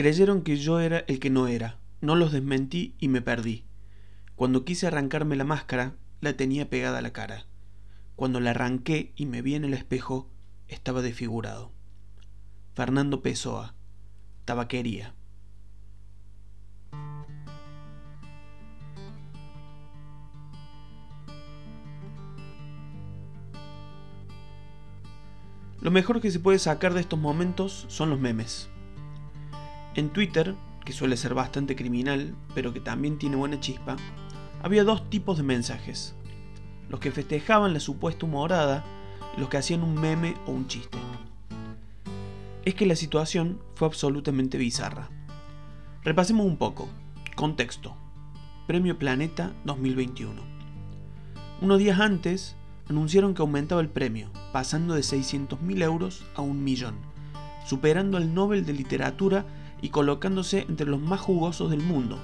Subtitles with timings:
[0.00, 1.78] Creyeron que yo era el que no era.
[2.00, 3.66] No los desmentí y me perdí.
[4.34, 5.92] Cuando quise arrancarme la máscara,
[6.22, 7.44] la tenía pegada a la cara.
[8.16, 10.30] Cuando la arranqué y me vi en el espejo,
[10.68, 11.70] estaba desfigurado.
[12.74, 13.74] Fernando Pessoa,
[14.46, 15.14] tabaquería.
[25.82, 28.70] Lo mejor que se puede sacar de estos momentos son los memes.
[29.94, 33.96] En Twitter, que suele ser bastante criminal, pero que también tiene buena chispa,
[34.62, 36.14] había dos tipos de mensajes.
[36.88, 38.84] Los que festejaban la supuesta humorada
[39.36, 40.98] y los que hacían un meme o un chiste.
[42.64, 45.08] Es que la situación fue absolutamente bizarra.
[46.04, 46.88] Repasemos un poco.
[47.34, 47.96] Contexto.
[48.66, 50.40] Premio Planeta 2021.
[51.62, 52.54] Unos días antes,
[52.88, 56.96] anunciaron que aumentaba el premio, pasando de 600.000 euros a un millón,
[57.66, 59.46] superando al Nobel de Literatura
[59.80, 62.18] y colocándose entre los más jugosos del mundo.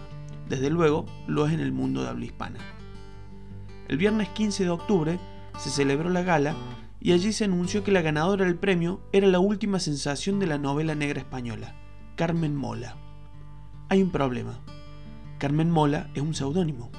[0.48, 2.58] Desde luego, lo es en el mundo de habla hispana.
[3.88, 5.18] El viernes 15 de octubre
[5.58, 6.54] se celebró la gala
[7.00, 10.58] y allí se anunció que la ganadora del premio era la última sensación de la
[10.58, 11.74] novela negra española,
[12.16, 12.96] Carmen Mola.
[13.88, 14.58] Hay un problema.
[15.38, 16.90] Carmen Mola es un seudónimo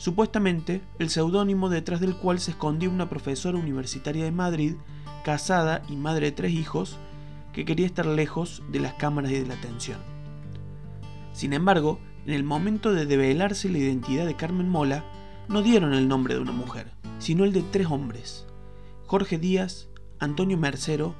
[0.00, 4.76] supuestamente el seudónimo detrás del cual se escondía una profesora universitaria de Madrid,
[5.24, 6.98] casada y madre de tres hijos,
[7.52, 9.98] que quería estar lejos de las cámaras y de la atención.
[11.32, 15.04] Sin embargo, en el momento de develarse la identidad de Carmen Mola,
[15.48, 18.46] no dieron el nombre de una mujer, sino el de tres hombres,
[19.06, 21.14] Jorge Díaz, Antonio Mercero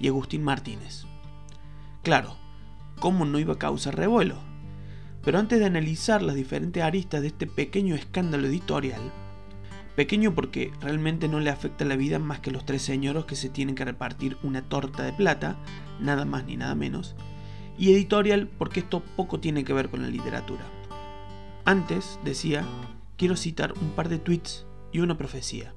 [0.00, 1.04] y Agustín Martínez.
[2.02, 2.36] Claro,
[3.00, 4.36] ¿cómo no iba a causar revuelo?
[5.22, 9.12] Pero antes de analizar las diferentes aristas de este pequeño escándalo editorial,
[9.96, 13.48] pequeño porque realmente no le afecta la vida más que los tres señoros que se
[13.48, 15.56] tienen que repartir una torta de plata,
[16.00, 17.14] nada más ni nada menos,
[17.78, 20.64] y editorial porque esto poco tiene que ver con la literatura.
[21.64, 22.64] Antes, decía,
[23.16, 25.74] quiero citar un par de tweets y una profecía.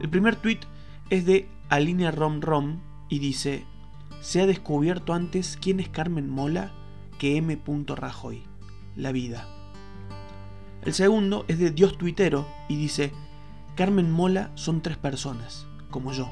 [0.00, 0.60] El primer tweet
[1.10, 3.64] es de Alinea Rom Rom y dice,
[4.20, 6.72] se ha descubierto antes quién es Carmen Mola
[7.18, 7.58] que M.
[7.86, 8.42] Rajoy,
[8.94, 9.55] la vida.
[10.86, 13.10] El segundo es de Dios Tuitero y dice,
[13.74, 16.30] Carmen Mola son tres personas, como yo.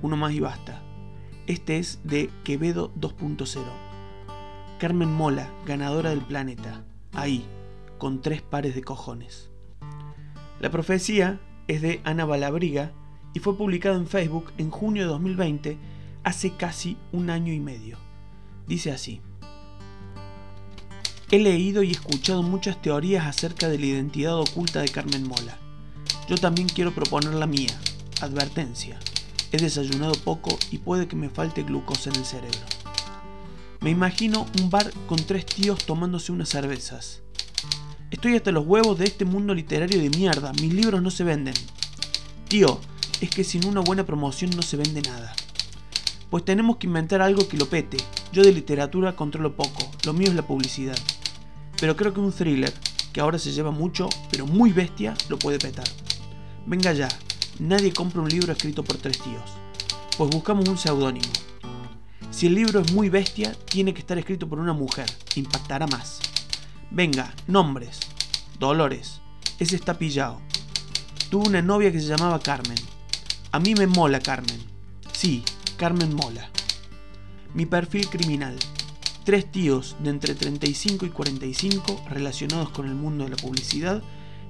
[0.00, 0.80] Uno más y basta.
[1.48, 3.64] Este es de Quevedo 2.0.
[4.78, 7.44] Carmen Mola, ganadora del planeta, ahí,
[7.98, 9.50] con tres pares de cojones.
[10.60, 12.92] La profecía es de Ana Balabriga
[13.34, 15.78] y fue publicada en Facebook en junio de 2020,
[16.22, 17.98] hace casi un año y medio.
[18.68, 19.20] Dice así.
[21.32, 25.58] He leído y escuchado muchas teorías acerca de la identidad oculta de Carmen Mola.
[26.28, 27.70] Yo también quiero proponer la mía.
[28.20, 28.98] Advertencia.
[29.52, 32.58] He desayunado poco y puede que me falte glucosa en el cerebro.
[33.80, 37.22] Me imagino un bar con tres tíos tomándose unas cervezas.
[38.10, 40.52] Estoy hasta los huevos de este mundo literario de mierda.
[40.54, 41.54] Mis libros no se venden.
[42.48, 42.80] Tío,
[43.20, 45.32] es que sin una buena promoción no se vende nada.
[46.28, 47.98] Pues tenemos que inventar algo que lo pete.
[48.32, 49.88] Yo de literatura controlo poco.
[50.04, 50.96] Lo mío es la publicidad
[51.80, 52.72] pero creo que un thriller,
[53.12, 55.88] que ahora se lleva mucho, pero muy bestia, lo puede petar.
[56.66, 57.08] Venga ya,
[57.58, 59.50] nadie compra un libro escrito por tres tíos,
[60.16, 61.32] pues buscamos un seudónimo.
[62.30, 66.20] Si el libro es muy bestia, tiene que estar escrito por una mujer, impactará más.
[66.90, 67.98] Venga, nombres.
[68.58, 69.20] Dolores,
[69.58, 70.40] ese está pillado.
[71.30, 72.78] Tuve una novia que se llamaba Carmen.
[73.52, 74.60] A mí me mola Carmen.
[75.12, 75.42] Sí,
[75.76, 76.50] Carmen mola.
[77.54, 78.56] Mi perfil criminal
[79.30, 84.02] tres tíos de entre 35 y 45 relacionados con el mundo de la publicidad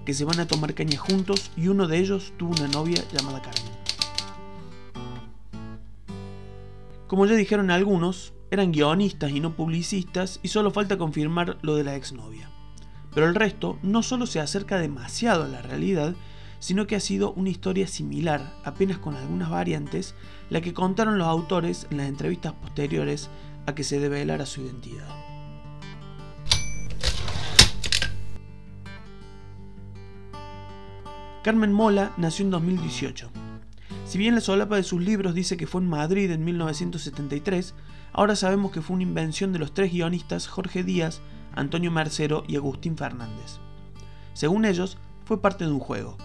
[0.07, 3.43] que se van a tomar caña juntos y uno de ellos tuvo una novia llamada
[3.43, 3.75] Carmen.
[7.09, 11.85] Como ya dijeron algunos, eran guionistas y no publicistas y solo falta confirmar lo de
[11.85, 12.49] la exnovia.
[13.15, 16.15] Pero el resto no solo se acerca demasiado a la realidad,
[16.59, 20.15] sino que ha sido una historia similar, apenas con algunas variantes,
[20.49, 23.29] la que contaron los autores en las entrevistas posteriores
[23.71, 25.09] a que se develara su identidad.
[31.43, 33.31] Carmen Mola nació en 2018.
[34.05, 37.75] Si bien la solapa de sus libros dice que fue en Madrid en 1973,
[38.13, 41.23] ahora sabemos que fue una invención de los tres guionistas Jorge Díaz,
[41.55, 43.59] Antonio Mercero y Agustín Fernández.
[44.35, 46.17] Según ellos, fue parte de un juego.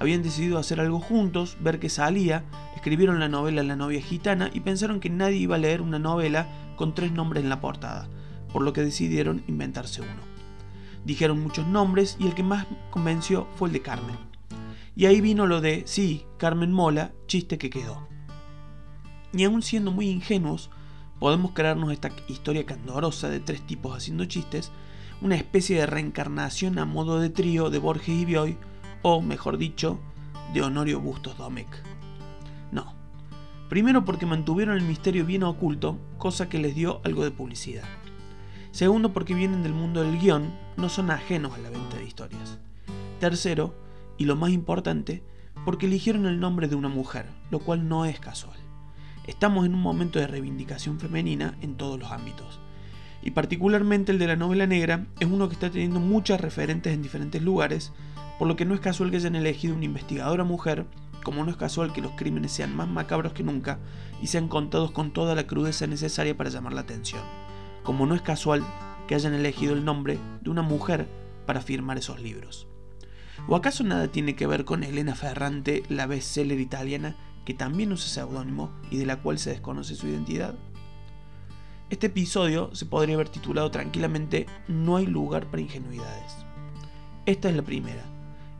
[0.00, 4.60] Habían decidido hacer algo juntos, ver qué salía, escribieron la novela La novia gitana y
[4.60, 8.08] pensaron que nadie iba a leer una novela con tres nombres en la portada,
[8.52, 10.34] por lo que decidieron inventarse uno.
[11.04, 14.16] Dijeron muchos nombres y el que más convenció fue el de Carmen.
[14.96, 18.06] Y ahí vino lo de, sí, Carmen Mola, chiste que quedó.
[19.32, 20.70] Y aún siendo muy ingenuos,
[21.18, 24.70] podemos crearnos esta historia candorosa de tres tipos haciendo chistes,
[25.20, 28.56] una especie de reencarnación a modo de trío de Borges y Bioy,
[29.02, 29.98] o mejor dicho,
[30.52, 31.93] de Honorio Bustos Domecq.
[33.74, 37.82] Primero porque mantuvieron el misterio bien oculto, cosa que les dio algo de publicidad.
[38.70, 42.60] Segundo porque vienen del mundo del guion, no son ajenos a la venta de historias.
[43.18, 43.74] Tercero,
[44.16, 45.24] y lo más importante,
[45.64, 48.56] porque eligieron el nombre de una mujer, lo cual no es casual.
[49.26, 52.60] Estamos en un momento de reivindicación femenina en todos los ámbitos.
[53.24, 57.02] Y particularmente el de la novela negra es uno que está teniendo muchas referentes en
[57.02, 57.92] diferentes lugares,
[58.38, 60.86] por lo que no es casual que hayan elegido una investigadora mujer,
[61.24, 63.80] como no es casual que los crímenes sean más macabros que nunca
[64.22, 67.22] y sean contados con toda la crudeza necesaria para llamar la atención,
[67.82, 68.62] como no es casual
[69.08, 71.08] que hayan elegido el nombre de una mujer
[71.46, 72.68] para firmar esos libros.
[73.48, 78.08] ¿O acaso nada tiene que ver con Elena Ferrante, la bestseller italiana que también usa
[78.08, 80.54] seudónimo y de la cual se desconoce su identidad?
[81.90, 86.36] Este episodio se podría haber titulado tranquilamente No hay lugar para ingenuidades.
[87.26, 88.02] Esta es la primera.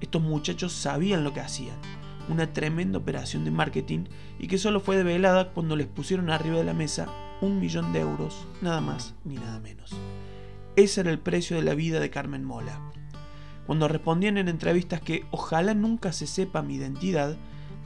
[0.01, 1.77] Estos muchachos sabían lo que hacían,
[2.29, 4.05] una tremenda operación de marketing
[4.39, 7.07] y que solo fue develada cuando les pusieron arriba de la mesa
[7.41, 9.95] un millón de euros, nada más ni nada menos.
[10.77, 12.81] Ese era el precio de la vida de Carmen Mola.
[13.67, 17.37] Cuando respondían en entrevistas que ojalá nunca se sepa mi identidad,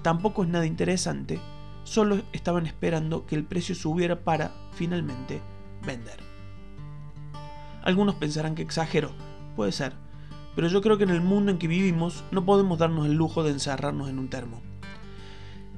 [0.02, 1.40] tampoco es nada interesante,
[1.84, 5.40] solo estaban esperando que el precio subiera para, finalmente,
[5.86, 6.20] vender.
[7.82, 9.12] Algunos pensarán que exagero,
[9.56, 9.94] puede ser,
[10.58, 13.44] pero yo creo que en el mundo en que vivimos no podemos darnos el lujo
[13.44, 14.60] de encerrarnos en un termo.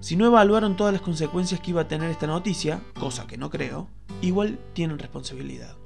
[0.00, 3.50] Si no evaluaron todas las consecuencias que iba a tener esta noticia, cosa que no
[3.50, 3.88] creo,
[4.22, 5.76] igual tienen responsabilidad.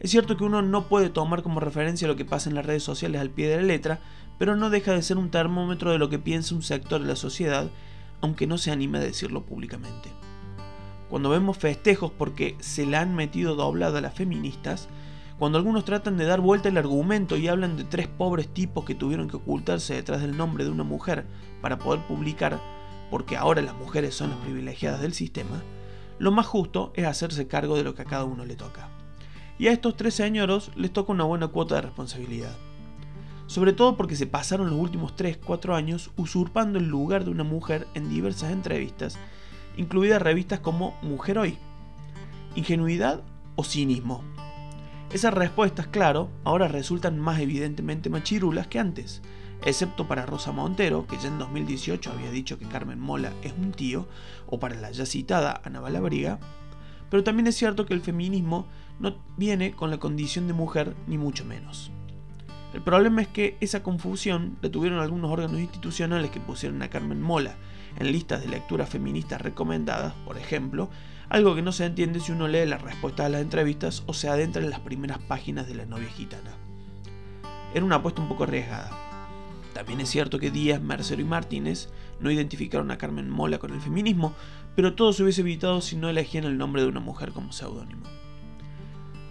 [0.00, 2.82] Es cierto que uno no puede tomar como referencia lo que pasa en las redes
[2.82, 4.00] sociales al pie de la letra,
[4.40, 7.14] pero no deja de ser un termómetro de lo que piensa un sector de la
[7.14, 7.70] sociedad,
[8.22, 10.10] aunque no se anime a decirlo públicamente.
[11.10, 14.88] Cuando vemos festejos porque se la han metido doblada a las feministas,
[15.38, 18.94] cuando algunos tratan de dar vuelta el argumento y hablan de tres pobres tipos que
[18.94, 21.26] tuvieron que ocultarse detrás del nombre de una mujer
[21.60, 22.60] para poder publicar,
[23.10, 25.62] porque ahora las mujeres son las privilegiadas del sistema,
[26.18, 28.88] lo más justo es hacerse cargo de lo que a cada uno le toca.
[29.58, 32.56] Y a estos tres señoros les toca una buena cuota de responsabilidad
[33.46, 37.86] sobre todo porque se pasaron los últimos 3-4 años usurpando el lugar de una mujer
[37.94, 39.18] en diversas entrevistas,
[39.76, 41.58] incluidas revistas como Mujer Hoy.
[42.56, 43.22] ¿Ingenuidad
[43.54, 44.22] o cinismo?
[45.12, 49.22] Esas respuestas, claro, ahora resultan más evidentemente machirulas que antes,
[49.64, 53.70] excepto para Rosa Montero, que ya en 2018 había dicho que Carmen Mola es un
[53.70, 54.08] tío,
[54.46, 56.40] o para la ya citada Ana Balabriga,
[57.08, 58.66] pero también es cierto que el feminismo
[58.98, 61.92] no viene con la condición de mujer ni mucho menos.
[62.74, 67.22] El problema es que esa confusión la tuvieron algunos órganos institucionales que pusieron a Carmen
[67.22, 67.54] Mola
[67.98, 70.90] en listas de lectura feministas recomendadas, por ejemplo,
[71.28, 74.28] algo que no se entiende si uno lee las respuestas a las entrevistas o se
[74.28, 76.52] adentra en las primeras páginas de la novia gitana.
[77.74, 78.90] Era una apuesta un poco arriesgada.
[79.74, 81.90] También es cierto que Díaz, Mercero y Martínez
[82.20, 84.34] no identificaron a Carmen Mola con el feminismo,
[84.74, 88.06] pero todo se hubiese evitado si no elegían el nombre de una mujer como seudónimo.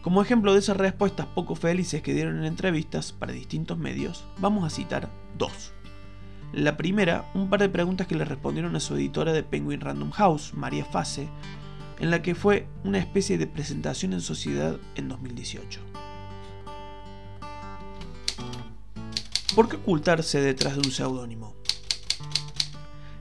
[0.03, 4.63] Como ejemplo de esas respuestas poco felices que dieron en entrevistas para distintos medios, vamos
[4.63, 5.74] a citar dos.
[6.53, 10.12] La primera, un par de preguntas que le respondieron a su editora de Penguin Random
[10.12, 11.27] House, María Fase,
[12.00, 15.79] en la que fue una especie de presentación en sociedad en 2018.
[19.55, 21.55] ¿Por qué ocultarse detrás de un seudónimo?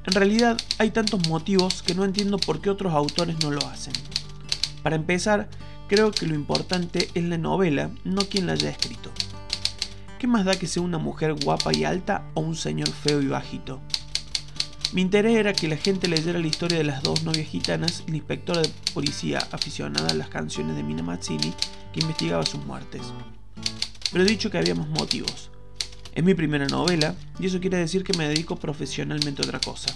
[0.04, 3.94] En realidad hay tantos motivos que no entiendo por qué otros autores no lo hacen.
[4.82, 5.48] Para empezar,
[5.86, 9.10] Creo que lo importante es la novela, no quien la haya escrito.
[10.18, 13.26] ¿Qué más da que sea una mujer guapa y alta o un señor feo y
[13.26, 13.82] bajito?
[14.94, 18.12] Mi interés era que la gente leyera la historia de las dos novias gitanas y
[18.12, 21.52] la inspectora de policía aficionada a las canciones de Mina Mazzini
[21.92, 23.02] que investigaba sus muertes.
[24.12, 25.50] Pero he dicho que había más motivos.
[26.14, 29.92] Es mi primera novela y eso quiere decir que me dedico profesionalmente a otra cosa.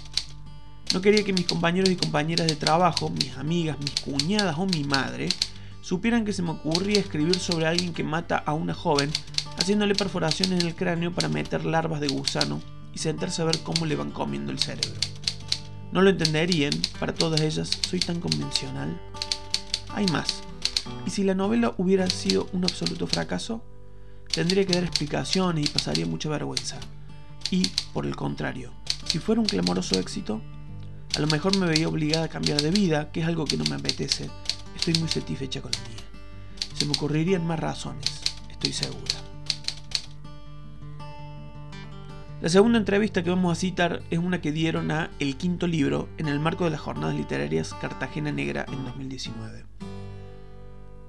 [0.93, 4.83] No quería que mis compañeros y compañeras de trabajo, mis amigas, mis cuñadas o mi
[4.83, 5.29] madre
[5.79, 9.09] supieran que se me ocurría escribir sobre alguien que mata a una joven,
[9.57, 13.85] haciéndole perforaciones en el cráneo para meter larvas de gusano y sentarse a ver cómo
[13.85, 14.99] le van comiendo el cerebro.
[15.91, 18.99] No lo entenderían, para todas ellas soy tan convencional.
[19.89, 20.43] Hay más.
[21.05, 23.63] ¿Y si la novela hubiera sido un absoluto fracaso?
[24.31, 26.77] Tendría que dar explicaciones y pasaría mucha vergüenza.
[27.51, 28.71] Y, por el contrario,
[29.05, 30.41] si fuera un clamoroso éxito,
[31.15, 33.63] a lo mejor me veía obligada a cambiar de vida, que es algo que no
[33.65, 34.29] me apetece,
[34.79, 36.05] Estoy muy satisfecha con la mía.
[36.73, 39.18] Se me ocurrirían más razones, estoy segura.
[42.41, 46.07] La segunda entrevista que vamos a citar es una que dieron a El Quinto Libro
[46.17, 49.65] en el marco de las Jornadas Literarias Cartagena Negra en 2019.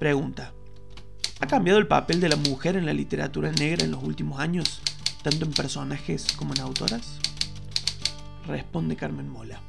[0.00, 0.52] Pregunta.
[1.38, 4.82] ¿Ha cambiado el papel de la mujer en la literatura negra en los últimos años,
[5.22, 7.20] tanto en personajes como en autoras?
[8.48, 9.60] Responde Carmen Mola.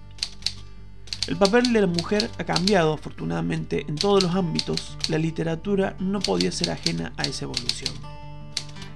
[1.28, 4.98] El papel de la mujer ha cambiado, afortunadamente, en todos los ámbitos.
[5.10, 7.94] La literatura no podía ser ajena a esa evolución.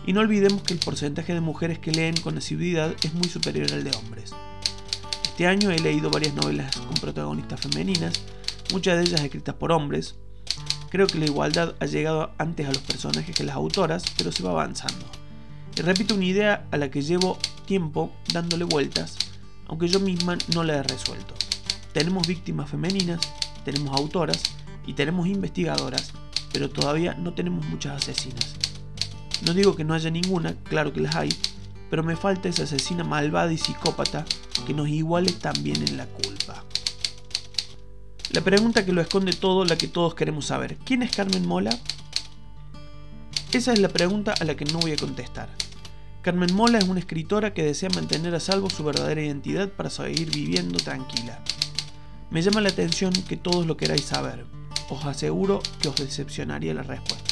[0.07, 3.71] Y no olvidemos que el porcentaje de mujeres que leen con asiduidad es muy superior
[3.73, 4.33] al de hombres.
[5.23, 8.13] Este año he leído varias novelas con protagonistas femeninas,
[8.71, 10.15] muchas de ellas escritas por hombres.
[10.89, 14.43] Creo que la igualdad ha llegado antes a los personajes que las autoras, pero se
[14.43, 15.05] va avanzando.
[15.75, 19.17] Y repito una idea a la que llevo tiempo dándole vueltas,
[19.67, 21.33] aunque yo misma no la he resuelto.
[21.93, 23.19] Tenemos víctimas femeninas,
[23.65, 24.41] tenemos autoras
[24.85, 26.13] y tenemos investigadoras,
[26.53, 28.64] pero todavía no tenemos muchas asesinas.
[29.43, 31.29] No digo que no haya ninguna, claro que las hay,
[31.89, 34.25] pero me falta esa asesina malvada y psicópata
[34.65, 36.63] que nos iguale también en la culpa.
[38.31, 41.77] La pregunta que lo esconde todo, la que todos queremos saber, ¿quién es Carmen Mola?
[43.51, 45.49] Esa es la pregunta a la que no voy a contestar.
[46.21, 50.31] Carmen Mola es una escritora que desea mantener a salvo su verdadera identidad para seguir
[50.31, 51.39] viviendo tranquila.
[52.31, 54.45] Me llama la atención que todos lo queráis saber.
[54.89, 57.24] Os aseguro que os decepcionaría la respuesta.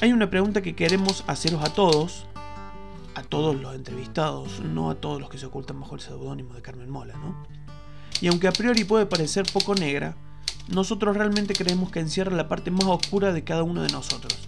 [0.00, 2.24] Hay una pregunta que queremos haceros a todos,
[3.16, 6.62] a todos los entrevistados, no a todos los que se ocultan bajo el seudónimo de
[6.62, 7.34] Carmen Mola, ¿no?
[8.20, 10.14] Y aunque a priori puede parecer poco negra,
[10.68, 14.38] nosotros realmente creemos que encierra la parte más oscura de cada uno de nosotros.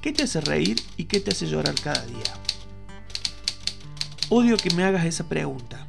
[0.00, 2.32] ¿Qué te hace reír y qué te hace llorar cada día?
[4.30, 5.86] Odio que me hagas esa pregunta.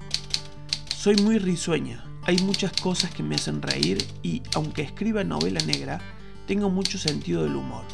[0.94, 6.02] Soy muy risueña, hay muchas cosas que me hacen reír y, aunque escriba novela negra,
[6.46, 7.86] tengo mucho sentido del humor.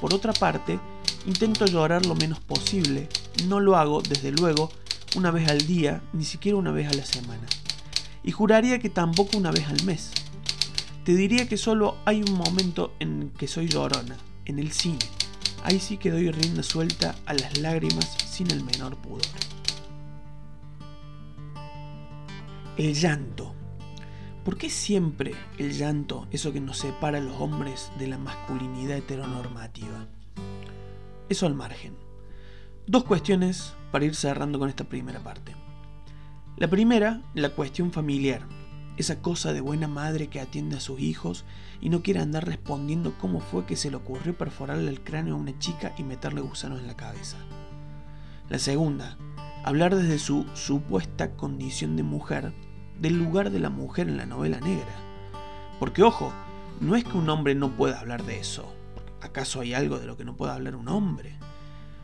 [0.00, 0.78] Por otra parte,
[1.26, 3.08] intento llorar lo menos posible,
[3.46, 4.70] no lo hago, desde luego,
[5.16, 7.46] una vez al día, ni siquiera una vez a la semana.
[8.22, 10.10] Y juraría que tampoco una vez al mes.
[11.04, 14.98] Te diría que solo hay un momento en que soy llorona, en el cine.
[15.64, 19.22] Ahí sí que doy rienda suelta a las lágrimas sin el menor pudor.
[22.76, 23.55] El llanto.
[24.46, 28.96] ¿Por qué siempre el llanto, eso que nos separa a los hombres de la masculinidad
[28.96, 30.06] heteronormativa?
[31.28, 31.96] Eso al margen.
[32.86, 35.56] Dos cuestiones para ir cerrando con esta primera parte.
[36.56, 38.46] La primera, la cuestión familiar.
[38.96, 41.44] Esa cosa de buena madre que atiende a sus hijos
[41.80, 45.38] y no quiere andar respondiendo cómo fue que se le ocurrió perforarle el cráneo a
[45.38, 47.36] una chica y meterle gusanos en la cabeza.
[48.48, 49.18] La segunda,
[49.64, 52.52] hablar desde su supuesta condición de mujer
[53.00, 54.94] del lugar de la mujer en la novela negra.
[55.78, 56.32] Porque ojo,
[56.80, 58.72] no es que un hombre no pueda hablar de eso.
[59.22, 61.36] ¿Acaso hay algo de lo que no pueda hablar un hombre?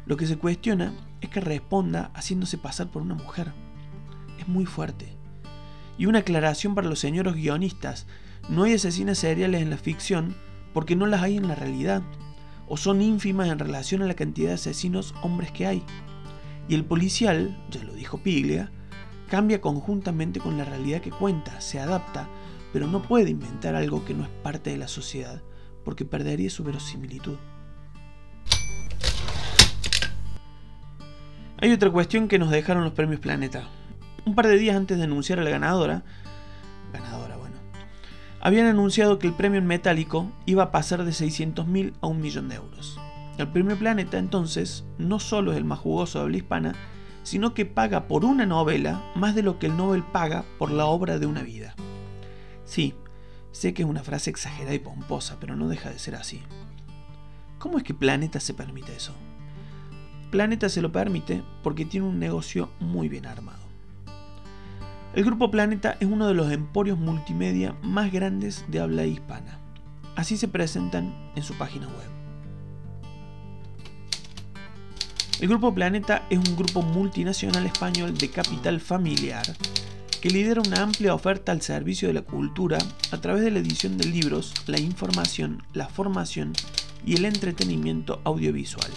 [0.07, 3.53] Lo que se cuestiona es que responda haciéndose pasar por una mujer.
[4.39, 5.17] Es muy fuerte.
[5.97, 8.07] Y una aclaración para los señores guionistas.
[8.49, 10.35] No hay asesinas seriales en la ficción
[10.75, 12.03] porque no las hay en la realidad.
[12.69, 15.85] O son ínfimas en relación a la cantidad de asesinos hombres que hay.
[16.69, 18.71] Y el policial, ya lo dijo Piglia,
[19.33, 22.29] cambia conjuntamente con la realidad que cuenta, se adapta,
[22.71, 25.41] pero no puede inventar algo que no es parte de la sociedad,
[25.87, 27.39] porque perdería su verosimilitud.
[31.63, 33.71] Hay otra cuestión que nos dejaron los premios Planeta.
[34.27, 36.05] Un par de días antes de anunciar a la ganadora,
[36.93, 37.57] ganadora, bueno,
[38.43, 42.51] habían anunciado que el premio en metálico iba a pasar de 600.000 a un millón
[42.51, 43.01] de euros.
[43.39, 46.75] El premio Planeta entonces no solo es el más jugoso de habla hispana,
[47.23, 50.87] sino que paga por una novela más de lo que el Nobel paga por la
[50.87, 51.75] obra de una vida.
[52.65, 52.95] Sí,
[53.51, 56.43] sé que es una frase exagerada y pomposa, pero no deja de ser así.
[57.59, 59.15] ¿Cómo es que Planeta se permite eso?
[60.31, 63.61] Planeta se lo permite porque tiene un negocio muy bien armado.
[65.15, 69.59] El Grupo Planeta es uno de los emporios multimedia más grandes de habla hispana.
[70.17, 72.22] Así se presentan en su página web.
[75.41, 79.43] El Grupo Planeta es un grupo multinacional español de capital familiar
[80.21, 82.79] que lidera una amplia oferta al servicio de la cultura
[83.11, 86.53] a través de la edición de libros, la información, la formación
[87.05, 88.91] y el entretenimiento audiovisual.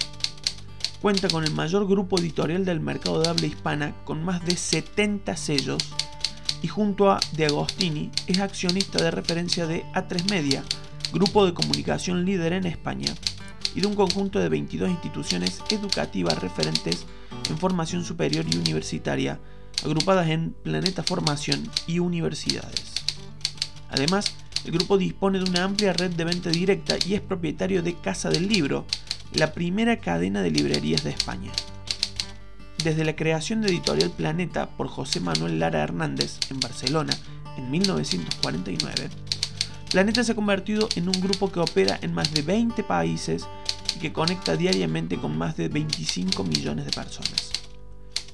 [1.01, 5.35] Cuenta con el mayor grupo editorial del mercado de habla hispana con más de 70
[5.35, 5.83] sellos
[6.61, 10.63] y junto a De Agostini es accionista de referencia de A3 Media,
[11.11, 13.15] grupo de comunicación líder en España
[13.75, 17.05] y de un conjunto de 22 instituciones educativas referentes
[17.49, 19.39] en formación superior y universitaria,
[19.83, 22.93] agrupadas en Planeta Formación y universidades.
[23.89, 27.95] Además, el grupo dispone de una amplia red de venta directa y es propietario de
[27.95, 28.85] Casa del Libro,
[29.33, 31.51] la primera cadena de librerías de España.
[32.83, 37.17] desde la creación de Editorial Planeta por José Manuel Lara Hernández en Barcelona
[37.57, 39.09] en 1949,
[39.95, 43.47] Planeta se ha convertido en un grupo que opera en más de 20 países
[43.95, 47.49] y que conecta diariamente con más de 25 millones de personas.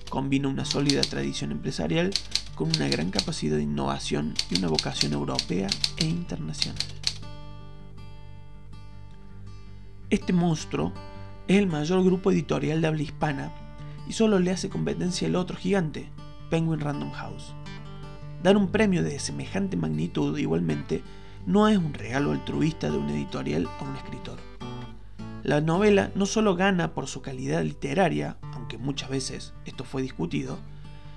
[0.10, 2.10] Combina una sólida tradición empresarial
[2.56, 6.82] con una gran capacidad de innovación y una vocación europea e internacional.
[10.10, 10.92] Este monstruo
[11.48, 13.54] es el mayor grupo editorial de habla hispana
[14.10, 16.10] y solo le hace competencia el otro gigante,
[16.50, 17.54] Penguin Random House.
[18.42, 21.04] Dar un premio de semejante magnitud igualmente
[21.46, 24.40] no es un regalo altruista de un editorial a un escritor.
[25.44, 30.60] La novela no solo gana por su calidad literaria, aunque muchas veces esto fue discutido,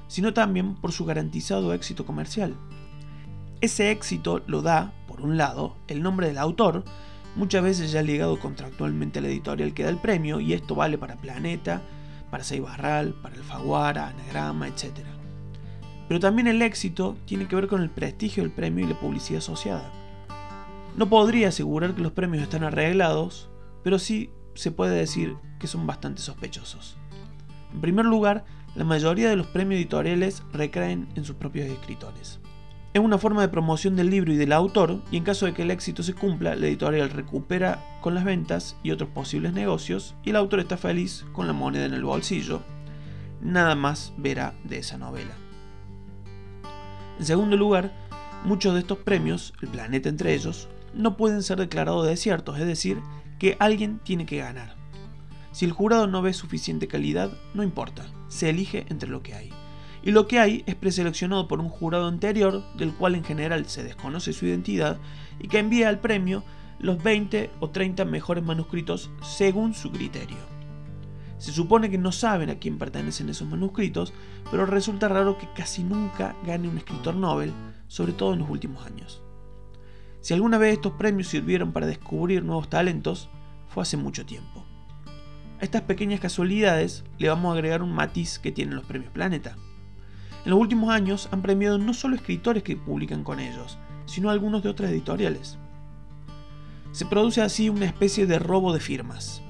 [0.08, 2.54] sino también por su garantizado éxito comercial.
[3.60, 6.84] Ese éxito lo da, por un lado, el nombre del autor,
[7.36, 10.96] muchas veces ya ligado contractualmente a la editorial que da el premio, y esto vale
[10.96, 11.82] para Planeta,
[12.30, 14.90] para Seibarral, para Alfaguara, Anagrama, etc.
[16.08, 19.38] Pero también el éxito tiene que ver con el prestigio del premio y la publicidad
[19.38, 20.03] asociada.
[20.96, 23.50] No podría asegurar que los premios están arreglados,
[23.82, 26.96] pero sí se puede decir que son bastante sospechosos.
[27.72, 28.44] En primer lugar,
[28.76, 32.38] la mayoría de los premios editoriales recaen en sus propios escritores.
[32.92, 35.62] Es una forma de promoción del libro y del autor, y en caso de que
[35.62, 40.30] el éxito se cumpla, la editorial recupera con las ventas y otros posibles negocios, y
[40.30, 42.62] el autor está feliz con la moneda en el bolsillo.
[43.40, 45.34] Nada más verá de esa novela.
[47.18, 47.92] En segundo lugar,
[48.44, 53.00] muchos de estos premios, el planeta entre ellos, no pueden ser declarados desiertos, es decir,
[53.38, 54.74] que alguien tiene que ganar.
[55.52, 59.52] Si el jurado no ve suficiente calidad, no importa, se elige entre lo que hay
[60.04, 63.82] y lo que hay es preseleccionado por un jurado anterior, del cual en general se
[63.82, 64.98] desconoce su identidad,
[65.40, 66.44] y que envía al premio
[66.78, 70.36] los 20 o 30 mejores manuscritos según su criterio.
[71.38, 74.12] Se supone que no saben a quién pertenecen esos manuscritos,
[74.50, 77.52] pero resulta raro que casi nunca gane un escritor Nobel,
[77.88, 79.23] sobre todo en los últimos años.
[80.24, 83.28] Si alguna vez estos premios sirvieron para descubrir nuevos talentos,
[83.68, 84.64] fue hace mucho tiempo.
[85.60, 89.54] A estas pequeñas casualidades le vamos a agregar un matiz que tienen los premios Planeta.
[90.46, 94.62] En los últimos años han premiado no solo escritores que publican con ellos, sino algunos
[94.62, 95.58] de otras editoriales.
[96.92, 99.42] Se produce así una especie de robo de firmas.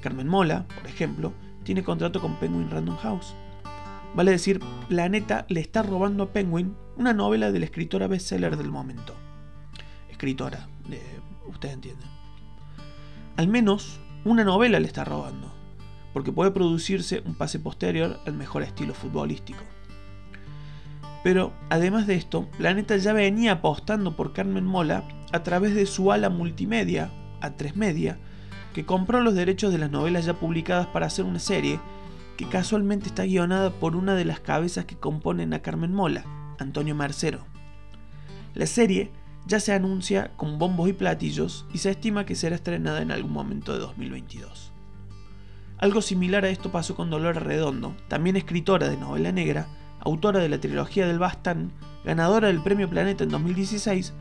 [0.00, 1.32] Carmen Mola, por ejemplo,
[1.64, 3.34] tiene contrato con Penguin Random House.
[4.14, 8.70] Vale decir, Planeta le está robando a Penguin una novela de la escritora bestseller del
[8.70, 9.16] momento.
[10.24, 11.02] Escritora, de,
[11.46, 12.08] ustedes entienden.
[13.36, 15.52] Al menos una novela le está robando,
[16.14, 19.62] porque puede producirse un pase posterior al mejor estilo futbolístico.
[21.22, 26.10] Pero además de esto, Planeta ya venía apostando por Carmen Mola a través de su
[26.10, 27.10] ala multimedia,
[27.42, 28.16] A3 Media,
[28.72, 31.78] que compró los derechos de las novelas ya publicadas para hacer una serie
[32.38, 36.24] que casualmente está guionada por una de las cabezas que componen a Carmen Mola,
[36.58, 37.44] Antonio Mercero.
[38.54, 39.10] La serie
[39.46, 43.32] ya se anuncia con bombos y platillos y se estima que será estrenada en algún
[43.32, 44.72] momento de 2022.
[45.78, 49.66] Algo similar a esto pasó con Dolores Redondo, también escritora de novela negra,
[50.00, 51.72] autora de la trilogía del Bastán,
[52.04, 54.14] ganadora del Premio Planeta en 2016,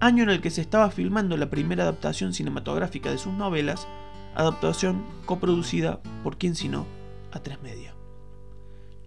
[0.00, 3.86] año en el que se estaba filmando la primera adaptación cinematográfica de sus novelas,
[4.34, 6.86] adaptación coproducida por quien sino
[7.32, 7.94] a tres media.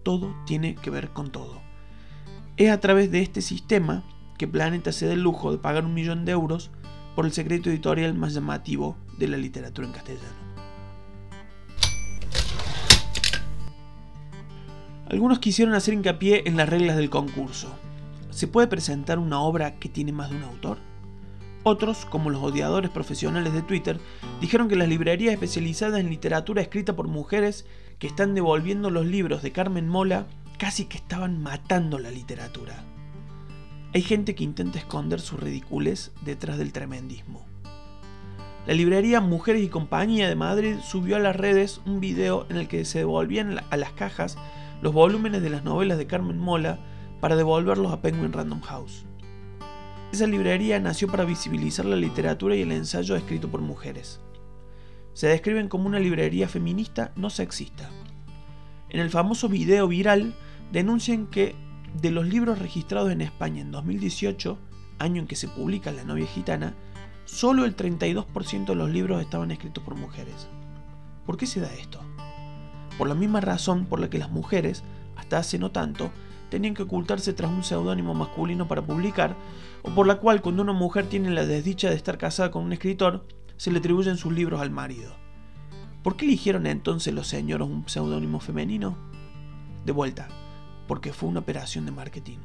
[0.02, 1.60] Todo tiene que ver con todo.
[2.56, 4.02] Es a través de este sistema
[4.40, 6.70] que Planeta se da el lujo de pagar un millón de euros
[7.14, 10.40] por el secreto editorial más llamativo de la literatura en castellano.
[15.10, 17.68] Algunos quisieron hacer hincapié en las reglas del concurso.
[18.30, 20.78] ¿Se puede presentar una obra que tiene más de un autor?
[21.62, 24.00] Otros, como los odiadores profesionales de Twitter,
[24.40, 27.66] dijeron que las librerías especializadas en literatura escrita por mujeres
[27.98, 30.24] que están devolviendo los libros de Carmen Mola
[30.56, 32.86] casi que estaban matando la literatura.
[33.92, 37.44] Hay gente que intenta esconder sus ridicules detrás del tremendismo.
[38.64, 42.68] La librería Mujeres y Compañía de Madrid subió a las redes un video en el
[42.68, 44.38] que se devolvían a las cajas
[44.80, 46.78] los volúmenes de las novelas de Carmen Mola
[47.20, 49.06] para devolverlos a Penguin Random House.
[50.12, 54.20] Esa librería nació para visibilizar la literatura y el ensayo escrito por mujeres.
[55.14, 57.90] Se describen como una librería feminista no sexista.
[58.88, 60.36] En el famoso video viral
[60.70, 61.56] denuncian que
[61.94, 64.58] de los libros registrados en España en 2018,
[64.98, 66.74] año en que se publica La novia gitana,
[67.24, 70.48] solo el 32% de los libros estaban escritos por mujeres.
[71.26, 72.00] ¿Por qué se da esto?
[73.00, 74.84] por la misma razón por la que las mujeres,
[75.16, 76.10] hasta hace no tanto,
[76.50, 79.36] tenían que ocultarse tras un seudónimo masculino para publicar,
[79.80, 82.74] o por la cual cuando una mujer tiene la desdicha de estar casada con un
[82.74, 83.26] escritor,
[83.56, 85.16] se le atribuyen sus libros al marido.
[86.02, 88.98] ¿Por qué eligieron entonces los señores un seudónimo femenino?
[89.86, 90.28] de vuelta,
[90.90, 92.38] porque fue una operación de marketing.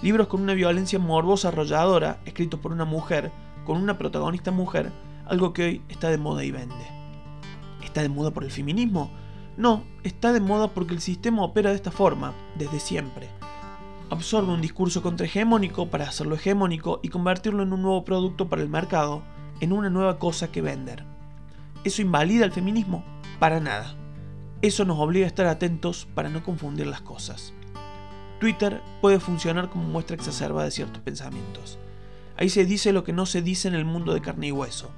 [0.00, 3.30] Libros con una violencia morbosa arrolladora, escritos por una mujer,
[3.66, 4.90] con una protagonista mujer,
[5.26, 6.86] algo que hoy está de moda y vende.
[7.84, 9.10] ¿Está de moda por el feminismo?
[9.58, 13.28] No, está de moda porque el sistema opera de esta forma, desde siempre.
[14.08, 18.70] Absorbe un discurso contrahegemónico para hacerlo hegemónico y convertirlo en un nuevo producto para el
[18.70, 19.22] mercado,
[19.60, 21.04] en una nueva cosa que vender.
[21.84, 23.04] ¿Eso invalida el feminismo?
[23.38, 23.99] Para nada.
[24.62, 27.54] Eso nos obliga a estar atentos para no confundir las cosas.
[28.40, 31.78] Twitter puede funcionar como muestra exacerba de ciertos pensamientos.
[32.36, 34.90] Ahí se dice lo que no se dice en el mundo de carne y hueso.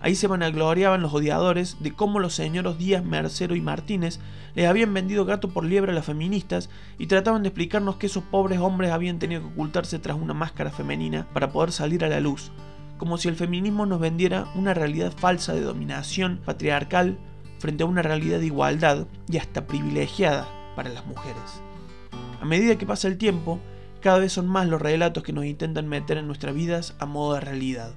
[0.00, 4.20] Ahí se vanagloriaban los odiadores de cómo los señoros Díaz, Mercero y Martínez
[4.54, 8.24] les habían vendido gato por liebre a las feministas y trataban de explicarnos que esos
[8.24, 12.20] pobres hombres habían tenido que ocultarse tras una máscara femenina para poder salir a la
[12.20, 12.52] luz,
[12.96, 17.18] como si el feminismo nos vendiera una realidad falsa de dominación patriarcal
[17.62, 21.62] frente a una realidad de igualdad y hasta privilegiada para las mujeres.
[22.40, 23.60] A medida que pasa el tiempo,
[24.00, 27.34] cada vez son más los relatos que nos intentan meter en nuestras vidas a modo
[27.34, 27.92] de realidad.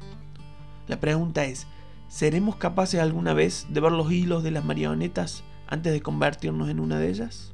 [0.87, 1.65] La pregunta es,
[2.07, 6.79] ¿Seremos capaces alguna vez de ver los hilos de las marionetas antes de convertirnos en
[6.79, 7.51] una de ellas?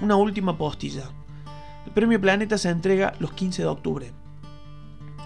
[0.00, 1.10] Una última postilla.
[1.84, 4.12] El premio Planeta se entrega los 15 de octubre.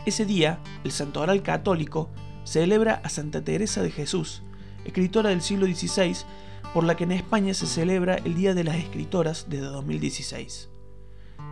[0.07, 2.09] Ese día, el santoral católico
[2.45, 4.43] celebra a Santa Teresa de Jesús,
[4.89, 6.17] escritora del siglo XVI,
[6.75, 10.69] por la que en España se celebra el Día de las Escritoras desde 2016.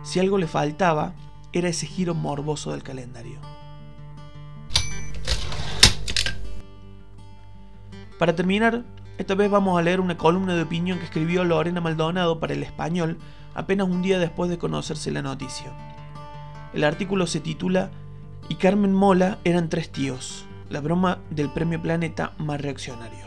[0.03, 1.15] Si algo le faltaba,
[1.53, 3.39] era ese giro morboso del calendario.
[8.19, 8.83] Para terminar,
[9.17, 12.63] esta vez vamos a leer una columna de opinión que escribió Lorena Maldonado para el
[12.63, 13.17] español
[13.53, 15.71] apenas un día después de conocerse la noticia.
[16.73, 17.91] El artículo se titula
[18.49, 23.26] Y Carmen Mola eran tres tíos, la broma del premio Planeta más reaccionario.